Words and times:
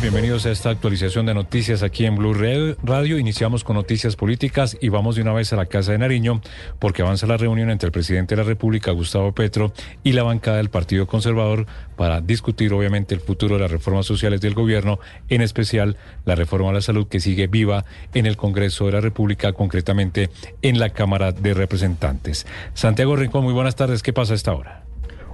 Bienvenidos 0.00 0.46
a 0.46 0.50
esta 0.50 0.70
actualización 0.70 1.26
de 1.26 1.34
noticias 1.34 1.82
aquí 1.82 2.06
en 2.06 2.16
Blue 2.16 2.32
Radio. 2.32 3.18
Iniciamos 3.18 3.64
con 3.64 3.76
noticias 3.76 4.16
políticas 4.16 4.78
y 4.80 4.88
vamos 4.88 5.16
de 5.16 5.20
una 5.20 5.34
vez 5.34 5.52
a 5.52 5.56
la 5.56 5.66
Casa 5.66 5.92
de 5.92 5.98
Nariño 5.98 6.40
porque 6.78 7.02
avanza 7.02 7.26
la 7.26 7.36
reunión 7.36 7.68
entre 7.68 7.88
el 7.88 7.92
presidente 7.92 8.34
de 8.34 8.42
la 8.42 8.48
República, 8.48 8.92
Gustavo 8.92 9.32
Petro, 9.32 9.74
y 10.02 10.12
la 10.12 10.22
bancada 10.22 10.56
del 10.56 10.70
Partido 10.70 11.06
Conservador 11.06 11.66
para 11.96 12.22
discutir 12.22 12.72
obviamente 12.72 13.14
el 13.14 13.20
futuro 13.20 13.56
de 13.56 13.60
las 13.60 13.70
reformas 13.70 14.06
sociales 14.06 14.40
del 14.40 14.54
gobierno, 14.54 15.00
en 15.28 15.42
especial 15.42 15.98
la 16.24 16.34
reforma 16.34 16.70
a 16.70 16.72
la 16.72 16.80
salud 16.80 17.06
que 17.06 17.20
sigue 17.20 17.46
viva 17.46 17.84
en 18.14 18.24
el 18.24 18.38
Congreso 18.38 18.86
de 18.86 18.92
la 18.92 19.00
República, 19.02 19.52
concretamente 19.52 20.30
en 20.62 20.78
la 20.78 20.88
Cámara 20.88 21.32
de 21.32 21.52
Representantes. 21.52 22.46
Santiago 22.72 23.16
Rincón, 23.16 23.44
muy 23.44 23.52
buenas 23.52 23.76
tardes. 23.76 24.02
¿Qué 24.02 24.14
pasa 24.14 24.32
a 24.32 24.36
esta 24.36 24.54
hora? 24.54 24.89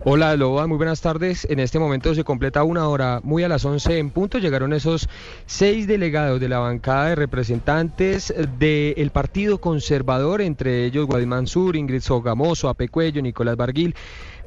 Hola 0.09 0.37
Loba, 0.37 0.69
muy 0.69 0.77
buenas 0.77 1.01
tardes. 1.01 1.49
En 1.51 1.59
este 1.59 1.80
momento 1.80 2.15
se 2.15 2.23
completa 2.23 2.62
una 2.62 2.88
hora, 2.88 3.18
muy 3.24 3.43
a 3.43 3.49
las 3.49 3.65
11 3.65 3.99
en 3.99 4.10
punto. 4.10 4.38
Llegaron 4.38 4.73
esos 4.73 5.09
seis 5.46 5.88
delegados 5.88 6.38
de 6.38 6.48
la 6.48 6.60
bancada 6.60 7.09
de 7.09 7.15
representantes 7.16 8.32
del 8.57 9.10
Partido 9.10 9.60
Conservador, 9.60 10.43
entre 10.43 10.85
ellos 10.85 11.07
Guadimán 11.07 11.48
Sur, 11.48 11.74
Ingrid 11.74 12.02
Sogamoso, 12.02 12.68
Ape 12.68 12.88
Cuello, 12.88 13.21
Nicolás 13.21 13.57
Barguil. 13.57 13.96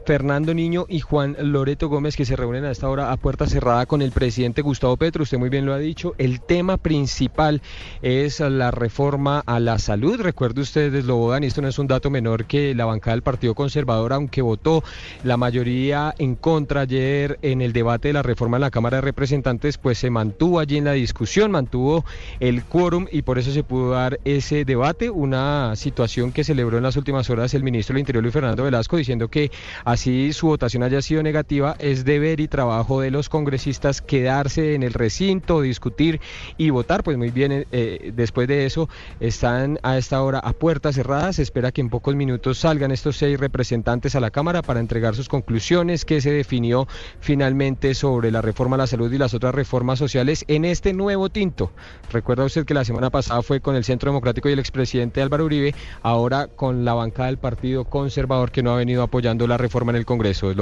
Fernando 0.06 0.54
Niño 0.54 0.86
y 0.90 1.00
Juan 1.00 1.36
Loreto 1.40 1.88
Gómez 1.88 2.16
que 2.16 2.26
se 2.26 2.36
reúnen 2.36 2.66
a 2.66 2.72
esta 2.72 2.90
hora 2.90 3.12
a 3.12 3.18
puerta 3.18 3.46
cerrada 3.46 3.86
con 3.86 4.02
el 4.02 4.12
presidente 4.12 4.62
Gustavo 4.62 4.98
Petro. 4.98 5.24
Usted 5.24 5.38
muy 5.38 5.50
bien 5.50 5.66
lo 5.66 5.74
ha 5.74 5.78
dicho. 5.78 6.16
El 6.18 6.42
tema 6.42 6.78
principal 6.78 7.62
es 8.02 8.40
la 8.40 8.72
reforma 8.72 9.44
a 9.46 9.60
la 9.60 9.78
salud. 9.78 10.20
Recuerde 10.20 10.62
ustedes, 10.62 11.06
Lobodan, 11.06 11.44
y 11.44 11.48
esto 11.48 11.62
no 11.62 11.68
es 11.68 11.78
un 11.80 11.88
dato 11.88 12.10
menor 12.10 12.46
que 12.46 12.74
la 12.74 12.86
bancada 12.86 13.16
del 13.16 13.22
Partido 13.22 13.56
Conservador, 13.56 14.14
aunque 14.14 14.42
votó 14.42 14.84
la 15.24 15.38
mayoría 15.38 16.14
en 16.18 16.36
contra 16.36 16.82
ayer 16.82 17.38
en 17.42 17.62
el 17.62 17.74
debate 17.74 18.10
de 18.10 18.14
la 18.14 18.24
reforma 18.24 18.58
en 18.58 18.62
la 18.62 18.72
Cámara 18.72 18.98
de 18.98 19.02
Representantes, 19.02 19.78
pues 19.78 19.98
se 19.98 20.10
mantuvo 20.10 20.60
allí 20.60 20.78
en 20.78 20.86
la 20.86 20.94
discusión, 20.94 21.52
mantuvo 21.52 22.06
el 22.40 22.64
quórum 22.64 23.08
y 23.12 23.22
por 23.22 23.38
eso 23.40 23.52
se 23.52 23.64
pudo 23.64 23.92
dar 23.92 24.20
ese 24.26 24.66
debate. 24.66 25.10
Una 25.10 25.76
situación 25.76 26.32
que 26.32 26.44
celebró 26.44 26.78
en 26.78 26.84
las 26.84 26.98
últimas 26.98 27.30
horas 27.30 27.54
el 27.54 27.64
ministro 27.64 27.94
del 27.94 28.02
Interior, 28.02 28.24
Luis 28.24 28.34
Fernando 28.34 28.64
Velasco, 28.64 28.98
diciendo 28.98 29.28
que 29.28 29.52
así 30.00 30.32
su 30.32 30.48
votación 30.48 30.84
haya 30.84 31.02
sido 31.02 31.22
negativa, 31.24 31.76
es 31.78 32.06
deber 32.06 32.40
y 32.40 32.48
trabajo 32.48 33.02
de 33.02 33.12
los 33.12 33.28
congresistas 33.28 34.02
quedarse 34.02 34.74
en 34.74 34.82
el 34.84 34.94
recinto, 34.94 35.60
discutir 35.60 36.22
y 36.56 36.70
votar. 36.70 37.04
Pues 37.04 37.18
muy 37.18 37.32
bien, 37.32 37.68
eh, 37.74 38.14
después 38.16 38.48
de 38.48 38.66
eso 38.66 38.88
están 39.20 39.78
a 39.84 39.98
esta 39.98 40.24
hora 40.24 40.40
a 40.40 40.54
puertas 40.54 40.96
cerradas. 40.96 41.36
Se 41.36 41.42
espera 41.42 41.74
que 41.74 41.82
en 41.82 41.90
pocos 41.90 42.16
minutos 42.16 42.60
salgan 42.60 42.92
estos 42.92 43.18
seis 43.18 43.38
representantes 43.38 44.16
a 44.16 44.22
la 44.22 44.32
Cámara 44.32 44.62
para 44.62 44.80
entregar 44.80 45.16
sus 45.16 45.28
conclusiones, 45.28 46.06
que 46.06 46.22
se 46.22 46.32
definió 46.32 46.88
finalmente 47.20 47.94
sobre 47.94 48.32
la 48.32 48.42
reforma 48.42 48.76
a 48.76 48.80
la 48.80 48.88
salud 48.88 49.12
y 49.12 49.18
las 49.18 49.34
otras 49.34 49.54
reformas 49.54 50.00
sociales 50.00 50.46
en 50.48 50.64
este 50.64 50.94
nuevo 50.94 51.28
tinto. 51.28 51.74
Recuerda 52.10 52.46
usted 52.46 52.66
que 52.66 52.74
la 52.74 52.86
semana 52.86 53.10
pasada 53.10 53.42
fue 53.42 53.60
con 53.60 53.76
el 53.76 53.84
Centro 53.84 54.12
Democrático 54.12 54.48
y 54.48 54.54
el 54.54 54.60
expresidente 54.60 55.22
Álvaro 55.22 55.44
Uribe, 55.44 55.76
ahora 56.04 56.48
con 56.48 56.86
la 56.86 56.94
bancada 56.94 57.28
del 57.28 57.38
Partido 57.38 57.84
Conservador 57.84 58.52
que 58.52 58.64
no 58.64 58.72
ha 58.72 58.78
venido 58.78 59.04
apoyando 59.04 59.46
la 59.46 59.58
reforma 59.58 59.79
en 59.88 59.96
el 59.96 60.06
Congreso. 60.06 60.54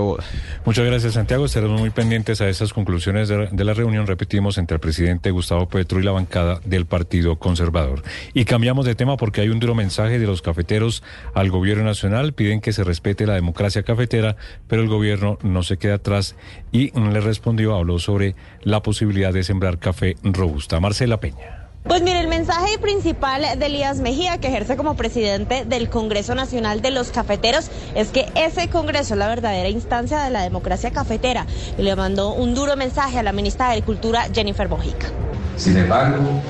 Muchas 0.65 0.85
gracias, 0.85 1.13
Santiago. 1.13 1.45
Estaremos 1.45 1.79
muy 1.79 1.89
pendientes 1.89 2.41
a 2.41 2.49
esas 2.49 2.73
conclusiones 2.73 3.27
de, 3.27 3.47
de, 3.51 3.63
la 3.63 3.73
reunión, 3.73 4.07
repetimos, 4.07 4.57
entre 4.57 4.75
el 4.75 4.79
presidente 4.79 5.31
Gustavo 5.31 5.67
Petro 5.67 5.99
y 5.99 6.03
la 6.03 6.11
bancada 6.11 6.59
del 6.65 6.85
Partido 6.85 7.37
Conservador. 7.37 8.03
Y 8.33 8.45
cambiamos 8.45 8.85
de 8.85 8.95
tema 8.95 9.17
porque 9.17 9.41
hay 9.41 9.49
un 9.49 9.59
duro 9.59 9.75
mensaje 9.75 10.19
de 10.19 10.27
los 10.27 10.41
cafeteros 10.41 11.03
al 11.33 11.49
gobierno 11.49 11.83
nacional. 11.83 12.33
Piden 12.33 12.61
que 12.61 12.73
se 12.73 12.83
respete 12.83 13.25
la 13.25 13.33
democracia 13.33 13.83
cafetera, 13.83 14.35
pero 14.67 14.81
el 14.81 14.87
gobierno 14.87 15.37
no 15.41 15.63
se 15.63 15.77
queda 15.77 15.95
atrás 15.95 16.35
y 16.71 16.91
le 16.99 17.21
respondió, 17.21 17.75
habló 17.75 17.99
sobre 17.99 18.35
la 18.61 18.81
posibilidad 18.81 19.33
de 19.33 19.43
sembrar 19.43 19.79
café 19.79 20.15
robusta. 20.23 20.79
Marcela 20.79 21.19
Peña. 21.19 21.66
Pues 21.87 22.01
mire, 22.01 22.19
el 22.19 22.27
mensaje 22.27 22.77
principal 22.79 23.43
de 23.57 23.65
Elías 23.65 23.99
Mejía, 23.99 24.39
que 24.39 24.49
ejerce 24.49 24.75
como 24.75 24.95
presidente 24.95 25.63
del 25.65 25.89
Congreso 25.89 26.35
Nacional 26.35 26.81
de 26.81 26.91
los 26.91 27.11
Cafeteros, 27.11 27.71
es 27.95 28.09
que 28.09 28.25
ese 28.35 28.67
Congreso 28.69 29.13
es 29.13 29.17
la 29.17 29.29
verdadera 29.29 29.69
instancia 29.69 30.19
de 30.19 30.29
la 30.29 30.41
democracia 30.41 30.91
cafetera. 30.91 31.45
Y 31.77 31.83
le 31.83 31.95
mandó 31.95 32.33
un 32.33 32.53
duro 32.53 32.75
mensaje 32.75 33.19
a 33.19 33.23
la 33.23 33.31
ministra 33.31 33.67
de 33.67 33.71
Agricultura, 33.73 34.27
Jennifer 34.33 34.67
Mojica. 34.67 35.07
Sin 35.55 35.77
embargo, 35.77 36.41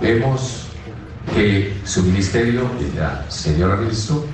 vemos 0.00 0.62
que 1.34 1.76
su 1.84 2.02
ministerio, 2.02 2.62
la 2.96 3.30
señora 3.30 3.76
ministro, 3.76 4.24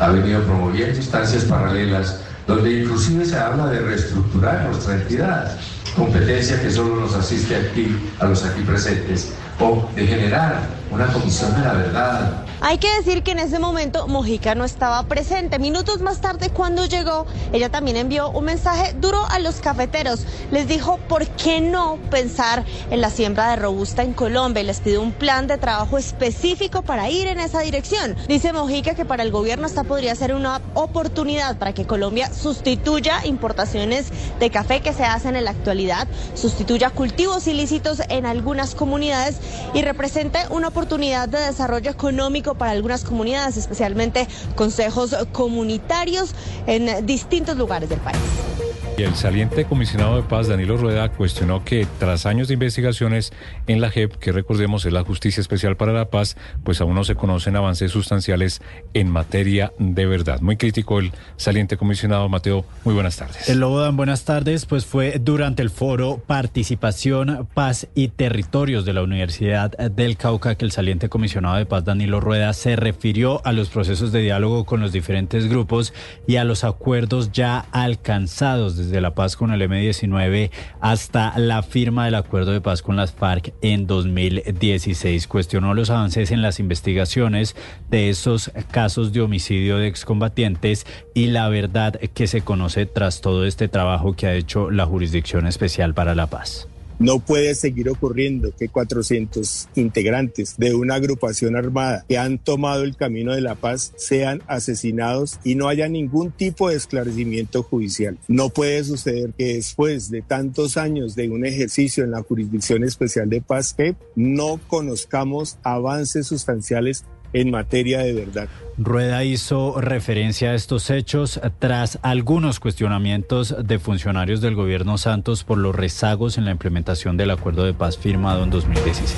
ha 0.00 0.08
venido 0.08 0.42
promoviendo 0.44 0.96
instancias 0.96 1.44
paralelas 1.44 2.20
donde 2.46 2.80
inclusive 2.80 3.26
se 3.26 3.36
habla 3.36 3.66
de 3.66 3.80
reestructurar 3.80 4.64
nuestra 4.64 4.94
entidad, 4.94 5.54
competencia 5.94 6.60
que 6.62 6.70
solo 6.70 6.96
nos 6.96 7.14
asiste 7.14 7.54
aquí, 7.54 7.94
a 8.18 8.24
los 8.24 8.42
aquí 8.44 8.62
presentes 8.62 9.34
o 9.60 9.88
de 9.94 10.06
generar 10.06 10.56
una 10.90 11.06
comisión 11.06 11.54
de 11.54 11.60
la 11.60 11.72
verdad. 11.72 12.32
Hay 12.64 12.78
que 12.78 12.94
decir 12.94 13.24
que 13.24 13.32
en 13.32 13.40
ese 13.40 13.58
momento 13.58 14.06
Mojica 14.06 14.54
no 14.54 14.64
estaba 14.64 15.02
presente. 15.08 15.58
Minutos 15.58 16.00
más 16.00 16.20
tarde, 16.20 16.48
cuando 16.48 16.86
llegó, 16.86 17.26
ella 17.52 17.70
también 17.70 17.96
envió 17.96 18.30
un 18.30 18.44
mensaje 18.44 18.94
duro 19.00 19.20
a 19.30 19.40
los 19.40 19.56
cafeteros. 19.56 20.24
Les 20.52 20.68
dijo, 20.68 20.98
¿por 21.08 21.26
qué 21.26 21.60
no 21.60 21.98
pensar 22.08 22.64
en 22.92 23.00
la 23.00 23.10
siembra 23.10 23.50
de 23.50 23.56
robusta 23.56 24.04
en 24.04 24.12
Colombia? 24.12 24.62
Y 24.62 24.66
les 24.66 24.78
pidió 24.78 25.02
un 25.02 25.10
plan 25.10 25.48
de 25.48 25.58
trabajo 25.58 25.98
específico 25.98 26.82
para 26.82 27.10
ir 27.10 27.26
en 27.26 27.40
esa 27.40 27.62
dirección. 27.62 28.14
Dice 28.28 28.52
Mojica 28.52 28.94
que 28.94 29.04
para 29.04 29.24
el 29.24 29.32
gobierno 29.32 29.66
esta 29.66 29.82
podría 29.82 30.14
ser 30.14 30.32
una 30.32 30.60
oportunidad 30.74 31.58
para 31.58 31.72
que 31.72 31.84
Colombia 31.84 32.32
sustituya 32.32 33.26
importaciones 33.26 34.06
de 34.38 34.50
café 34.50 34.80
que 34.80 34.92
se 34.92 35.02
hacen 35.02 35.34
en 35.34 35.46
la 35.46 35.50
actualidad, 35.50 36.06
sustituya 36.36 36.90
cultivos 36.90 37.48
ilícitos 37.48 38.02
en 38.08 38.24
algunas 38.24 38.76
comunidades 38.76 39.38
y 39.74 39.82
represente 39.82 40.38
una 40.50 40.68
oportunidad 40.68 41.28
de 41.28 41.40
desarrollo 41.40 41.90
económico 41.90 42.51
para 42.54 42.72
algunas 42.72 43.04
comunidades, 43.04 43.56
especialmente 43.56 44.26
consejos 44.54 45.16
comunitarios 45.32 46.34
en 46.66 47.06
distintos 47.06 47.56
lugares 47.56 47.88
del 47.88 48.00
país. 48.00 48.51
El 48.98 49.14
saliente 49.14 49.64
comisionado 49.64 50.16
de 50.16 50.22
paz, 50.22 50.48
Danilo 50.48 50.76
Rueda, 50.76 51.08
cuestionó 51.08 51.64
que 51.64 51.86
tras 51.98 52.26
años 52.26 52.48
de 52.48 52.54
investigaciones 52.54 53.32
en 53.66 53.80
la 53.80 53.90
JEP, 53.90 54.16
que 54.16 54.32
recordemos 54.32 54.84
es 54.84 54.92
la 54.92 55.02
Justicia 55.02 55.40
Especial 55.40 55.76
para 55.76 55.92
la 55.92 56.10
Paz, 56.10 56.36
pues 56.62 56.80
aún 56.82 56.94
no 56.94 57.02
se 57.02 57.14
conocen 57.14 57.56
avances 57.56 57.90
sustanciales 57.90 58.60
en 58.92 59.08
materia 59.10 59.72
de 59.78 60.04
verdad. 60.04 60.40
Muy 60.42 60.58
crítico 60.58 60.98
el 60.98 61.10
saliente 61.36 61.78
comisionado 61.78 62.28
Mateo. 62.28 62.66
Muy 62.84 62.94
buenas 62.94 63.16
tardes. 63.16 63.48
El 63.48 63.60
Lobodan, 63.60 63.96
buenas 63.96 64.24
tardes. 64.24 64.66
Pues 64.66 64.84
fue 64.84 65.18
durante 65.18 65.62
el 65.62 65.70
foro 65.70 66.22
Participación, 66.26 67.48
Paz 67.54 67.88
y 67.94 68.08
Territorios 68.08 68.84
de 68.84 68.92
la 68.92 69.02
Universidad 69.02 69.70
del 69.70 70.18
Cauca 70.18 70.54
que 70.54 70.66
el 70.66 70.70
saliente 70.70 71.08
comisionado 71.08 71.56
de 71.56 71.64
paz, 71.66 71.84
Danilo 71.84 72.20
Rueda, 72.20 72.52
se 72.52 72.76
refirió 72.76 73.44
a 73.46 73.52
los 73.52 73.70
procesos 73.70 74.12
de 74.12 74.20
diálogo 74.20 74.64
con 74.64 74.80
los 74.80 74.92
diferentes 74.92 75.48
grupos 75.48 75.94
y 76.26 76.36
a 76.36 76.44
los 76.44 76.62
acuerdos 76.62 77.32
ya 77.32 77.66
alcanzados 77.72 78.81
desde 78.84 79.00
la 79.00 79.14
paz 79.14 79.36
con 79.36 79.52
el 79.52 79.62
M-19 79.62 80.50
hasta 80.80 81.38
la 81.38 81.62
firma 81.62 82.04
del 82.04 82.14
acuerdo 82.14 82.52
de 82.52 82.60
paz 82.60 82.82
con 82.82 82.96
las 82.96 83.12
FARC 83.12 83.52
en 83.62 83.86
2016. 83.86 85.26
Cuestionó 85.26 85.74
los 85.74 85.90
avances 85.90 86.30
en 86.30 86.42
las 86.42 86.60
investigaciones 86.60 87.56
de 87.90 88.08
esos 88.08 88.50
casos 88.70 89.12
de 89.12 89.20
homicidio 89.20 89.78
de 89.78 89.86
excombatientes 89.86 90.86
y 91.14 91.26
la 91.26 91.48
verdad 91.48 92.00
que 92.14 92.26
se 92.26 92.42
conoce 92.42 92.86
tras 92.86 93.20
todo 93.20 93.44
este 93.44 93.68
trabajo 93.68 94.14
que 94.14 94.26
ha 94.26 94.34
hecho 94.34 94.70
la 94.70 94.86
Jurisdicción 94.86 95.46
Especial 95.46 95.94
para 95.94 96.14
la 96.14 96.26
Paz. 96.26 96.68
No 96.98 97.18
puede 97.20 97.54
seguir 97.54 97.88
ocurriendo 97.88 98.54
que 98.56 98.68
400 98.68 99.68
integrantes 99.74 100.54
de 100.56 100.74
una 100.74 100.96
agrupación 100.96 101.56
armada 101.56 102.04
que 102.08 102.18
han 102.18 102.38
tomado 102.38 102.84
el 102.84 102.96
camino 102.96 103.34
de 103.34 103.40
la 103.40 103.54
paz 103.54 103.92
sean 103.96 104.42
asesinados 104.46 105.38
y 105.44 105.54
no 105.54 105.68
haya 105.68 105.88
ningún 105.88 106.30
tipo 106.30 106.68
de 106.68 106.76
esclarecimiento 106.76 107.62
judicial. 107.62 108.18
No 108.28 108.50
puede 108.50 108.84
suceder 108.84 109.32
que 109.36 109.54
después 109.54 110.10
de 110.10 110.22
tantos 110.22 110.76
años 110.76 111.14
de 111.14 111.28
un 111.28 111.44
ejercicio 111.44 112.04
en 112.04 112.12
la 112.12 112.22
Jurisdicción 112.22 112.84
Especial 112.84 113.28
de 113.28 113.40
Paz 113.40 113.74
que 113.74 113.96
no 114.14 114.60
conozcamos 114.68 115.58
avances 115.62 116.26
sustanciales 116.26 117.04
en 117.32 117.50
materia 117.50 118.00
de 118.00 118.12
verdad. 118.12 118.48
Rueda 118.78 119.22
hizo 119.24 119.80
referencia 119.80 120.50
a 120.50 120.54
estos 120.54 120.90
hechos 120.90 121.40
tras 121.58 121.98
algunos 122.02 122.58
cuestionamientos 122.58 123.54
de 123.64 123.78
funcionarios 123.78 124.40
del 124.40 124.54
gobierno 124.54 124.96
Santos 124.98 125.44
por 125.44 125.58
los 125.58 125.74
rezagos 125.74 126.38
en 126.38 126.46
la 126.46 126.52
implementación 126.52 127.16
del 127.16 127.30
acuerdo 127.30 127.64
de 127.64 127.74
paz 127.74 127.98
firmado 127.98 128.44
en 128.44 128.50
2016. 128.50 129.14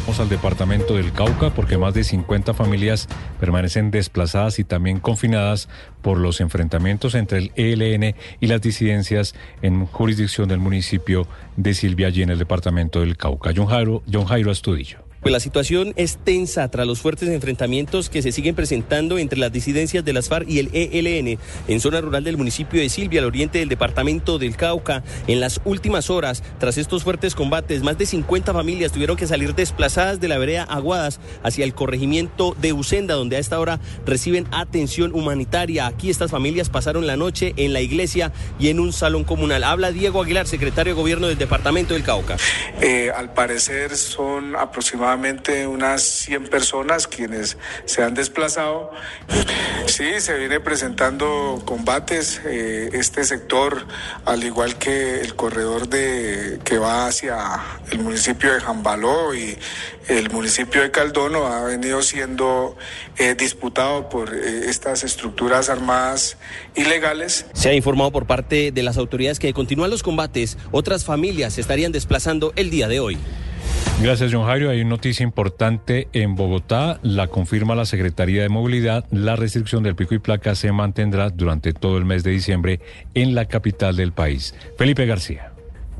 Vamos 0.00 0.20
al 0.20 0.28
departamento 0.28 0.96
del 0.96 1.12
Cauca 1.12 1.50
porque 1.50 1.78
más 1.78 1.94
de 1.94 2.04
50 2.04 2.52
familias 2.52 3.08
permanecen 3.38 3.90
desplazadas 3.90 4.58
y 4.58 4.64
también 4.64 4.98
confinadas 4.98 5.68
por 6.02 6.18
los 6.18 6.40
enfrentamientos 6.40 7.14
entre 7.14 7.38
el 7.38 7.52
ELN 7.54 8.14
y 8.40 8.46
las 8.46 8.60
disidencias 8.60 9.34
en 9.62 9.86
jurisdicción 9.86 10.48
del 10.48 10.58
municipio 10.58 11.26
de 11.56 11.74
Silvia 11.74 12.08
allí 12.08 12.22
en 12.22 12.30
el 12.30 12.38
departamento 12.38 13.00
del 13.00 13.16
Cauca. 13.16 13.52
John 13.54 13.66
Jairo, 13.66 14.02
John 14.10 14.26
Jairo 14.26 14.50
Astudillo. 14.50 15.09
Pues 15.20 15.32
la 15.32 15.40
situación 15.40 15.92
es 15.96 16.16
tensa 16.16 16.70
tras 16.70 16.86
los 16.86 17.02
fuertes 17.02 17.28
enfrentamientos 17.28 18.08
que 18.08 18.22
se 18.22 18.32
siguen 18.32 18.54
presentando 18.54 19.18
entre 19.18 19.38
las 19.38 19.52
disidencias 19.52 20.02
de 20.02 20.14
las 20.14 20.30
FARC 20.30 20.48
y 20.48 20.60
el 20.60 20.70
ELN 20.72 21.38
en 21.68 21.80
zona 21.80 22.00
rural 22.00 22.24
del 22.24 22.38
municipio 22.38 22.80
de 22.80 22.88
Silvia, 22.88 23.20
al 23.20 23.26
oriente 23.26 23.58
del 23.58 23.68
departamento 23.68 24.38
del 24.38 24.56
Cauca. 24.56 25.02
En 25.26 25.38
las 25.40 25.60
últimas 25.66 26.08
horas, 26.08 26.42
tras 26.58 26.78
estos 26.78 27.04
fuertes 27.04 27.34
combates, 27.34 27.82
más 27.82 27.98
de 27.98 28.06
50 28.06 28.54
familias 28.54 28.92
tuvieron 28.92 29.18
que 29.18 29.26
salir 29.26 29.54
desplazadas 29.54 30.20
de 30.20 30.28
la 30.28 30.38
vereda 30.38 30.62
Aguadas 30.64 31.20
hacia 31.42 31.66
el 31.66 31.74
corregimiento 31.74 32.56
de 32.58 32.72
Usenda, 32.72 33.14
donde 33.14 33.36
a 33.36 33.40
esta 33.40 33.60
hora 33.60 33.78
reciben 34.06 34.46
atención 34.52 35.14
humanitaria. 35.14 35.86
Aquí 35.86 36.08
estas 36.08 36.30
familias 36.30 36.70
pasaron 36.70 37.06
la 37.06 37.18
noche 37.18 37.52
en 37.56 37.74
la 37.74 37.82
iglesia 37.82 38.32
y 38.58 38.68
en 38.68 38.80
un 38.80 38.94
salón 38.94 39.24
comunal. 39.24 39.64
Habla 39.64 39.92
Diego 39.92 40.22
Aguilar, 40.22 40.46
secretario 40.46 40.94
de 40.94 40.98
Gobierno 40.98 41.26
del 41.26 41.36
departamento 41.36 41.92
del 41.92 42.04
Cauca. 42.04 42.38
Eh, 42.80 43.12
al 43.14 43.34
parecer 43.34 43.98
son 43.98 44.56
aproximadamente 44.56 45.09
unas 45.66 46.02
100 46.02 46.48
personas 46.48 47.06
quienes 47.06 47.56
se 47.84 48.02
han 48.02 48.14
desplazado. 48.14 48.90
Sí, 49.86 50.20
se 50.20 50.38
viene 50.38 50.60
presentando 50.60 51.62
combates. 51.64 52.40
Eh, 52.44 52.90
este 52.92 53.24
sector, 53.24 53.86
al 54.24 54.44
igual 54.44 54.76
que 54.76 55.20
el 55.20 55.34
corredor 55.34 55.88
de 55.88 56.60
que 56.64 56.78
va 56.78 57.06
hacia 57.06 57.38
el 57.90 58.00
municipio 58.00 58.52
de 58.52 58.60
Jambaló 58.60 59.34
y 59.34 59.56
el 60.08 60.30
municipio 60.30 60.82
de 60.82 60.90
Caldono, 60.90 61.46
ha 61.46 61.64
venido 61.64 62.02
siendo 62.02 62.76
eh, 63.18 63.34
disputado 63.34 64.08
por 64.08 64.32
eh, 64.34 64.68
estas 64.68 65.04
estructuras 65.04 65.68
armadas 65.68 66.36
ilegales. 66.74 67.46
Se 67.52 67.70
ha 67.70 67.74
informado 67.74 68.10
por 68.12 68.26
parte 68.26 68.72
de 68.72 68.82
las 68.82 68.96
autoridades 68.96 69.38
que 69.38 69.52
continúan 69.52 69.90
los 69.90 70.02
combates. 70.02 70.56
Otras 70.70 71.04
familias 71.04 71.54
se 71.54 71.60
estarían 71.60 71.92
desplazando 71.92 72.52
el 72.56 72.70
día 72.70 72.88
de 72.88 73.00
hoy. 73.00 73.18
Gracias, 74.02 74.32
John 74.32 74.46
Jairo. 74.46 74.70
Hay 74.70 74.80
una 74.80 74.90
noticia 74.90 75.24
importante 75.24 76.08
en 76.14 76.34
Bogotá. 76.34 76.98
La 77.02 77.26
confirma 77.26 77.74
la 77.74 77.84
Secretaría 77.84 78.40
de 78.40 78.48
Movilidad. 78.48 79.04
La 79.10 79.36
restricción 79.36 79.82
del 79.82 79.94
pico 79.94 80.14
y 80.14 80.18
placa 80.18 80.54
se 80.54 80.72
mantendrá 80.72 81.28
durante 81.28 81.74
todo 81.74 81.98
el 81.98 82.06
mes 82.06 82.24
de 82.24 82.30
diciembre 82.30 82.80
en 83.14 83.34
la 83.34 83.44
capital 83.44 83.96
del 83.96 84.12
país. 84.12 84.54
Felipe 84.78 85.04
García. 85.04 85.49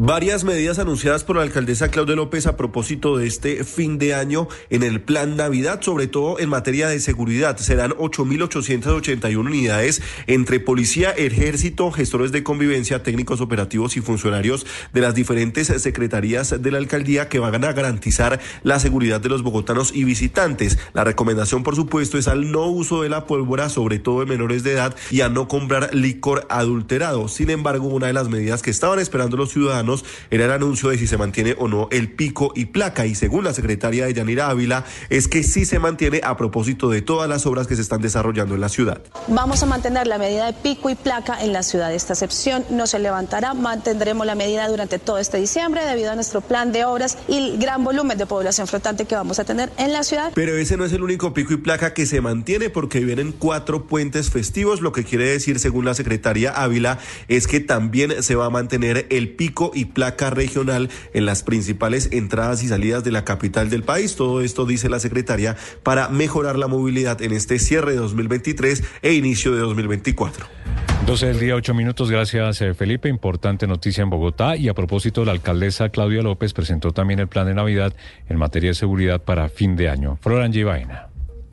Varias 0.02 0.44
medidas 0.44 0.78
anunciadas 0.78 1.24
por 1.24 1.36
la 1.36 1.42
alcaldesa 1.42 1.90
Claudia 1.90 2.16
López 2.16 2.46
a 2.46 2.56
propósito 2.56 3.18
de 3.18 3.26
este 3.26 3.64
fin 3.64 3.98
de 3.98 4.14
año 4.14 4.48
en 4.70 4.82
el 4.82 5.02
plan 5.02 5.36
Navidad, 5.36 5.82
sobre 5.82 6.06
todo 6.06 6.38
en 6.38 6.48
materia 6.48 6.88
de 6.88 7.00
seguridad. 7.00 7.58
Serán 7.58 7.90
8.881 7.90 9.36
unidades 9.36 10.00
entre 10.26 10.58
policía, 10.58 11.10
ejército, 11.10 11.90
gestores 11.90 12.32
de 12.32 12.42
convivencia, 12.42 13.02
técnicos 13.02 13.42
operativos 13.42 13.98
y 13.98 14.00
funcionarios 14.00 14.64
de 14.94 15.02
las 15.02 15.14
diferentes 15.14 15.66
secretarías 15.66 16.62
de 16.62 16.70
la 16.70 16.78
alcaldía 16.78 17.28
que 17.28 17.38
van 17.38 17.62
a 17.62 17.74
garantizar 17.74 18.40
la 18.62 18.80
seguridad 18.80 19.20
de 19.20 19.28
los 19.28 19.42
bogotanos 19.42 19.92
y 19.94 20.04
visitantes. 20.04 20.78
La 20.94 21.04
recomendación, 21.04 21.62
por 21.62 21.76
supuesto, 21.76 22.16
es 22.16 22.26
al 22.26 22.50
no 22.50 22.68
uso 22.68 23.02
de 23.02 23.10
la 23.10 23.26
pólvora, 23.26 23.68
sobre 23.68 23.98
todo 23.98 24.22
en 24.22 24.30
menores 24.30 24.62
de 24.62 24.72
edad, 24.72 24.96
y 25.10 25.20
a 25.20 25.28
no 25.28 25.46
comprar 25.46 25.94
licor 25.94 26.46
adulterado. 26.48 27.28
Sin 27.28 27.50
embargo, 27.50 27.88
una 27.88 28.06
de 28.06 28.14
las 28.14 28.30
medidas 28.30 28.62
que 28.62 28.70
estaban 28.70 28.98
esperando 28.98 29.36
los 29.36 29.50
ciudadanos 29.50 29.89
era 30.30 30.44
el 30.44 30.52
anuncio 30.52 30.90
de 30.90 30.98
si 30.98 31.06
se 31.06 31.16
mantiene 31.16 31.56
o 31.58 31.68
no 31.68 31.88
el 31.90 32.10
pico 32.12 32.52
y 32.54 32.66
placa. 32.66 33.06
Y 33.06 33.14
según 33.14 33.44
la 33.44 33.54
secretaria 33.54 34.06
de 34.06 34.14
Yanira 34.14 34.48
Ávila, 34.48 34.84
es 35.08 35.28
que 35.28 35.42
sí 35.42 35.64
se 35.64 35.78
mantiene 35.78 36.20
a 36.24 36.36
propósito 36.36 36.90
de 36.90 37.02
todas 37.02 37.28
las 37.28 37.46
obras 37.46 37.66
que 37.66 37.76
se 37.76 37.82
están 37.82 38.00
desarrollando 38.00 38.54
en 38.54 38.60
la 38.60 38.68
ciudad. 38.68 39.02
Vamos 39.28 39.62
a 39.62 39.66
mantener 39.66 40.06
la 40.06 40.18
medida 40.18 40.46
de 40.46 40.52
pico 40.52 40.90
y 40.90 40.94
placa 40.94 41.42
en 41.42 41.52
la 41.52 41.62
ciudad. 41.62 41.92
Esta 41.94 42.12
excepción 42.12 42.64
no 42.70 42.86
se 42.86 42.98
levantará. 42.98 43.54
Mantendremos 43.54 44.26
la 44.26 44.34
medida 44.34 44.68
durante 44.68 44.98
todo 44.98 45.18
este 45.18 45.38
diciembre 45.38 45.84
debido 45.84 46.10
a 46.10 46.14
nuestro 46.14 46.40
plan 46.40 46.72
de 46.72 46.84
obras 46.84 47.18
y 47.28 47.38
el 47.38 47.58
gran 47.58 47.84
volumen 47.84 48.18
de 48.18 48.26
población 48.26 48.66
flotante 48.66 49.04
que 49.04 49.14
vamos 49.14 49.38
a 49.38 49.44
tener 49.44 49.70
en 49.76 49.92
la 49.92 50.02
ciudad. 50.02 50.32
Pero 50.34 50.56
ese 50.56 50.76
no 50.76 50.84
es 50.84 50.92
el 50.92 51.02
único 51.02 51.32
pico 51.34 51.52
y 51.52 51.56
placa 51.56 51.94
que 51.94 52.06
se 52.06 52.20
mantiene 52.20 52.70
porque 52.70 53.00
vienen 53.00 53.32
cuatro 53.32 53.86
puentes 53.86 54.30
festivos, 54.30 54.80
lo 54.80 54.92
que 54.92 55.04
quiere 55.04 55.24
decir, 55.24 55.58
según 55.58 55.84
la 55.84 55.94
secretaria 55.94 56.50
Ávila, 56.50 56.98
es 57.28 57.46
que 57.46 57.60
también 57.60 58.22
se 58.22 58.34
va 58.34 58.46
a 58.46 58.50
mantener 58.50 59.06
el 59.10 59.30
pico 59.30 59.69
y 59.74 59.86
placa 59.86 60.30
regional 60.30 60.88
en 61.14 61.26
las 61.26 61.42
principales 61.42 62.08
entradas 62.12 62.62
y 62.62 62.68
salidas 62.68 63.04
de 63.04 63.12
la 63.12 63.24
capital 63.24 63.70
del 63.70 63.82
país. 63.82 64.16
Todo 64.16 64.40
esto 64.40 64.66
dice 64.66 64.88
la 64.88 65.00
secretaria 65.00 65.56
para 65.82 66.08
mejorar 66.08 66.58
la 66.58 66.66
movilidad 66.66 67.22
en 67.22 67.32
este 67.32 67.58
cierre 67.58 67.92
de 67.92 67.98
2023 67.98 68.82
e 69.02 69.14
inicio 69.14 69.54
de 69.54 69.60
2024. 69.60 70.46
12 71.06 71.26
del 71.26 71.40
día, 71.40 71.54
8 71.56 71.74
minutos. 71.74 72.10
Gracias, 72.10 72.60
eh, 72.60 72.74
Felipe. 72.74 73.08
Importante 73.08 73.66
noticia 73.66 74.02
en 74.02 74.10
Bogotá. 74.10 74.56
Y 74.56 74.68
a 74.68 74.74
propósito, 74.74 75.24
la 75.24 75.32
alcaldesa 75.32 75.88
Claudia 75.88 76.22
López 76.22 76.52
presentó 76.52 76.92
también 76.92 77.18
el 77.20 77.26
plan 77.26 77.46
de 77.46 77.54
Navidad 77.54 77.94
en 78.28 78.36
materia 78.36 78.70
de 78.70 78.74
seguridad 78.74 79.20
para 79.22 79.48
fin 79.48 79.76
de 79.76 79.88
año. 79.88 80.18
Florán 80.20 80.52
Vaina. 80.64 81.09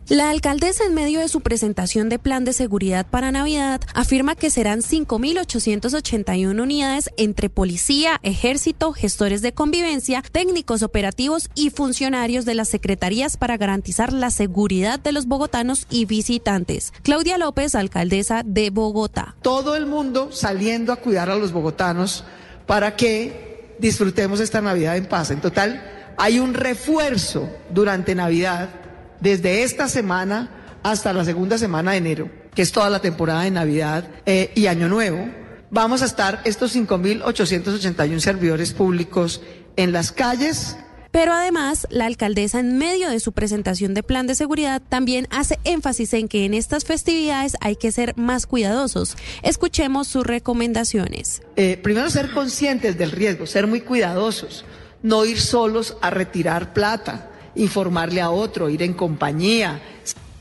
La 0.09 0.30
alcaldesa 0.30 0.86
en 0.86 0.94
medio 0.94 1.19
de 1.19 1.27
su 1.27 1.42
presentación 1.42 2.07
de 2.07 2.18
plan 2.18 2.45
de 2.45 2.54
seguridad 2.54 3.06
para 3.06 3.33
Navidad 3.33 3.81
afirma 3.94 4.36
que 4.36 4.50
serán 4.50 4.80
5.881 4.80 6.62
unidades 6.62 7.09
entre 7.18 7.50
policía, 7.50 8.18
ejército, 8.24 8.94
gestores 8.94 9.42
de 9.42 9.51
convivencia, 9.51 10.24
técnicos 10.31 10.81
operativos 10.81 11.50
y 11.56 11.71
funcionarios 11.71 12.45
de 12.45 12.56
las 12.56 12.69
secretarías 12.69 13.36
para 13.36 13.57
garantizar 13.57 14.13
la 14.13 14.31
seguridad 14.31 14.98
de 14.98 15.12
los 15.12 15.25
bogotanos 15.25 15.88
y 15.89 16.06
visitantes. 16.06 16.94
Claudia 17.03 17.38
López, 17.38 17.75
alcaldesa 17.75 18.44
de 18.45 18.69
Bogotá. 18.69 19.36
Todo 19.42 19.75
el 19.75 19.88
mundo 19.88 20.31
saliendo 20.31 20.94
a 20.94 21.01
cuidar 21.01 21.30
a 21.30 21.36
los 21.36 21.51
bogotanos 21.51 22.24
para 22.65 22.95
que 22.95 23.75
disfrutemos 23.77 24.39
esta 24.39 24.62
Navidad 24.62 24.95
en 24.95 25.07
paz. 25.07 25.31
En 25.31 25.42
total, 25.42 25.83
hay 26.18 26.39
un 26.39 26.53
refuerzo 26.53 27.50
durante 27.71 28.15
Navidad 28.15 28.87
desde 29.19 29.64
esta 29.64 29.88
semana 29.88 30.80
hasta 30.84 31.14
la 31.14 31.25
segunda 31.25 31.58
semana 31.58 31.92
de 31.92 31.98
enero, 31.98 32.30
que 32.54 32.62
es 32.62 32.72
toda 32.72 32.90
la 32.90 33.00
temporada 33.00 33.44
de 33.44 33.52
Navidad 33.52 34.08
eh, 34.25 34.52
y 34.56 34.68
Año 34.68 34.88
Nuevo, 34.88 35.27
vamos 35.70 36.01
a 36.01 36.06
estar 36.06 36.41
estos 36.46 36.75
5.881 36.75 38.20
servidores 38.20 38.74
públicos 38.74 39.41
en 39.75 39.91
las 39.91 40.12
calles. 40.12 40.77
Pero 41.12 41.34
además, 41.34 41.88
la 41.89 42.06
alcaldesa 42.06 42.60
en 42.60 42.77
medio 42.77 43.10
de 43.10 43.20
su 43.20 43.32
presentación 43.32 43.94
de 43.94 44.03
plan 44.03 44.27
de 44.27 44.36
seguridad 44.36 44.82
también 44.88 45.27
hace 45.32 45.58
énfasis 45.63 46.13
en 46.13 46.27
que 46.27 46.46
en 46.46 46.53
estas 46.53 46.86
festividades 46.86 47.56
hay 47.60 47.75
que 47.75 47.91
ser 47.91 48.15
más 48.18 48.46
cuidadosos. 48.46 49.15
Escuchemos 49.41 50.08
sus 50.08 50.25
recomendaciones. 50.25 51.41
Eh, 51.56 51.80
primero, 51.82 52.10
ser 52.10 52.32
conscientes 52.32 52.98
del 52.98 53.12
riesgo, 53.12 53.48
ser 53.48 53.68
muy 53.68 53.82
cuidadosos, 53.82 54.63
no 55.01 55.25
ir 55.25 55.39
solos 55.39 55.98
a 56.01 56.12
retirar 56.12 56.74
plata 56.74 57.32
informarle 57.58 58.22
a 58.22 58.30
otro, 58.30 58.70
ir 58.70 58.84
en 58.84 58.94
compañía. 58.94 59.82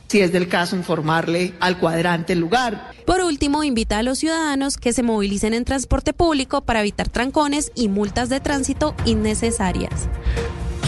Si 0.09 0.21
es 0.21 0.33
del 0.33 0.49
caso, 0.49 0.77
informarle 0.77 1.55
al 1.59 1.79
cuadrante 1.79 2.35
el 2.35 2.39
lugar. 2.39 2.93
Por 3.07 3.23
último, 3.23 3.65
invita 3.65 3.99
a 3.99 4.03
los 4.03 4.19
ciudadanos 4.19 4.77
que 4.77 4.93
se 4.93 5.03
movilicen 5.03 5.53
en 5.53 5.65
transporte 5.65 6.13
público 6.13 6.61
para 6.61 6.81
evitar 6.81 7.09
trancones 7.09 7.73
y 7.75 7.89
multas 7.89 8.29
de 8.29 8.41
tránsito 8.41 8.95
innecesarias. 9.05 10.09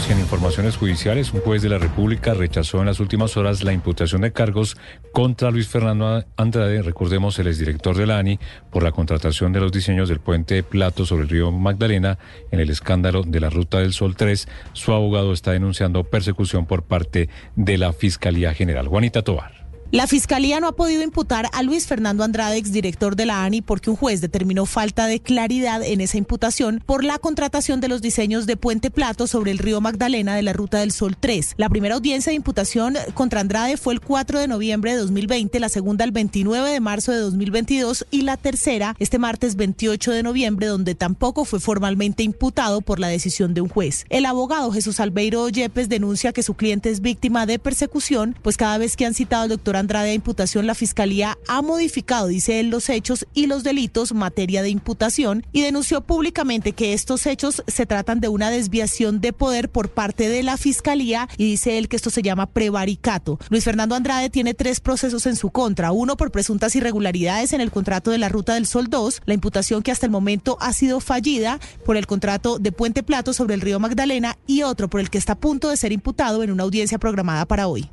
En 0.09 0.17
informaciones 0.17 0.75
judiciales, 0.75 1.31
un 1.33 1.41
juez 1.41 1.61
de 1.61 1.69
la 1.69 1.77
República 1.77 2.33
rechazó 2.33 2.79
en 2.79 2.87
las 2.87 2.99
últimas 2.99 3.37
horas 3.37 3.63
la 3.63 3.73
imputación 3.73 4.21
de 4.21 4.31
cargos 4.31 4.75
contra 5.13 5.51
Luis 5.51 5.67
Fernando 5.67 6.25
Andrade, 6.35 6.81
recordemos 6.81 7.37
el 7.37 7.45
exdirector 7.45 7.95
de 7.95 8.07
la 8.07 8.17
ANI, 8.17 8.39
por 8.71 8.81
la 8.81 8.91
contratación 8.91 9.53
de 9.53 9.59
los 9.59 9.71
diseños 9.71 10.09
del 10.09 10.19
puente 10.19 10.63
Plato 10.63 11.05
sobre 11.05 11.23
el 11.23 11.29
río 11.29 11.51
Magdalena 11.51 12.17
en 12.49 12.59
el 12.59 12.71
escándalo 12.71 13.21
de 13.21 13.39
la 13.39 13.51
Ruta 13.51 13.81
del 13.81 13.93
Sol 13.93 14.15
3. 14.15 14.47
Su 14.73 14.93
abogado 14.93 15.31
está 15.31 15.51
denunciando 15.51 16.03
persecución 16.03 16.65
por 16.65 16.81
parte 16.81 17.29
de 17.55 17.77
la 17.77 17.93
Fiscalía 17.93 18.55
General. 18.55 18.87
Juanita 18.87 19.21
Tobar. 19.21 19.58
La 19.91 20.05
fiscalía 20.05 20.59
no 20.59 20.67
ha 20.67 20.75
podido 20.75 21.01
imputar 21.01 21.49
a 21.51 21.63
Luis 21.63 21.87
Fernando 21.87 22.23
Andrade, 22.23 22.57
exdirector 22.57 23.15
de 23.15 23.25
la 23.25 23.43
ANI, 23.43 23.63
porque 23.63 23.89
un 23.89 23.95
juez 23.95 24.21
determinó 24.21 24.67
falta 24.67 25.07
de 25.07 25.19
claridad 25.19 25.81
en 25.81 25.99
esa 25.99 26.19
imputación 26.19 26.83
por 26.85 27.03
la 27.03 27.17
contratación 27.17 27.81
de 27.81 27.87
los 27.87 27.99
diseños 27.99 28.45
de 28.45 28.55
Puente 28.55 28.91
Plato 28.91 29.25
sobre 29.25 29.49
el 29.49 29.57
río 29.57 29.81
Magdalena 29.81 30.35
de 30.35 30.43
la 30.43 30.53
Ruta 30.53 30.77
del 30.77 30.91
Sol 30.91 31.17
3. 31.19 31.55
La 31.57 31.69
primera 31.69 31.95
audiencia 31.95 32.29
de 32.29 32.35
imputación 32.35 32.97
contra 33.15 33.39
Andrade 33.39 33.77
fue 33.77 33.95
el 33.95 33.99
4 33.99 34.37
de 34.37 34.47
noviembre 34.47 34.91
de 34.91 34.99
2020, 34.99 35.59
la 35.59 35.69
segunda 35.69 36.05
el 36.05 36.11
29 36.11 36.69
de 36.69 36.79
marzo 36.79 37.11
de 37.11 37.17
2022 37.17 38.05
y 38.11 38.21
la 38.21 38.37
tercera 38.37 38.95
este 38.99 39.17
martes 39.17 39.55
28 39.55 40.11
de 40.11 40.21
noviembre, 40.21 40.67
donde 40.67 40.93
tampoco 40.93 41.45
fue 41.45 41.59
formalmente 41.59 42.21
imputado 42.21 42.81
por 42.81 42.99
la 42.99 43.07
decisión 43.07 43.55
de 43.55 43.61
un 43.61 43.69
juez. 43.69 44.05
El 44.09 44.27
abogado 44.27 44.71
Jesús 44.71 44.99
Albeiro 44.99 45.49
Yepes 45.49 45.89
denuncia 45.89 46.31
que 46.31 46.43
su 46.43 46.53
cliente 46.53 46.91
es 46.91 47.01
víctima 47.01 47.47
de 47.47 47.57
persecución, 47.57 48.35
pues 48.43 48.55
cada 48.55 48.77
vez 48.77 48.95
que 48.95 49.07
han 49.07 49.15
citado 49.15 49.41
al 49.41 49.49
doctor 49.49 49.78
Andrade 49.79 50.11
a 50.11 50.13
imputación, 50.13 50.67
la 50.67 50.75
Fiscalía 50.75 51.37
ha 51.47 51.61
modificado, 51.61 52.27
dice 52.27 52.59
él, 52.59 52.69
los 52.69 52.89
hechos 52.89 53.25
y 53.33 53.47
los 53.47 53.63
delitos 53.63 54.13
materia 54.13 54.61
de 54.61 54.69
imputación 54.69 55.45
y 55.51 55.61
denunció 55.61 56.01
públicamente 56.01 56.73
que 56.73 56.93
estos 56.93 57.25
hechos 57.25 57.63
se 57.67 57.85
tratan 57.85 58.19
de 58.19 58.27
una 58.27 58.49
desviación 58.49 59.21
de 59.21 59.33
poder 59.33 59.69
por 59.69 59.89
parte 59.89 60.29
de 60.29 60.43
la 60.43 60.57
Fiscalía 60.57 61.27
y 61.37 61.45
dice 61.45 61.77
él 61.77 61.87
que 61.87 61.95
esto 61.95 62.09
se 62.09 62.21
llama 62.21 62.45
prevaricato. 62.45 63.39
Luis 63.49 63.63
Fernando 63.63 63.95
Andrade 63.95 64.29
tiene 64.29 64.53
tres 64.53 64.79
procesos 64.79 65.25
en 65.25 65.35
su 65.35 65.49
contra, 65.49 65.91
uno 65.91 66.17
por 66.17 66.31
presuntas 66.31 66.75
irregularidades 66.75 67.53
en 67.53 67.61
el 67.61 67.71
contrato 67.71 68.11
de 68.11 68.17
la 68.17 68.29
Ruta 68.29 68.53
del 68.53 68.67
Sol 68.67 68.89
2, 68.89 69.21
la 69.25 69.33
imputación 69.33 69.81
que 69.81 69.91
hasta 69.91 70.05
el 70.05 70.11
momento 70.11 70.57
ha 70.61 70.73
sido 70.73 70.99
fallida 70.99 71.59
por 71.85 71.97
el 71.97 72.07
contrato 72.07 72.59
de 72.59 72.71
Puente 72.71 73.03
Plato 73.03 73.33
sobre 73.33 73.55
el 73.55 73.61
río 73.61 73.79
Magdalena 73.79 74.37
y 74.45 74.63
otro 74.63 74.89
por 74.89 74.99
el 74.99 75.09
que 75.09 75.17
está 75.17 75.33
a 75.33 75.39
punto 75.39 75.69
de 75.69 75.77
ser 75.77 75.91
imputado 75.91 76.43
en 76.43 76.51
una 76.51 76.63
audiencia 76.63 76.99
programada 76.99 77.45
para 77.45 77.67
hoy. 77.67 77.89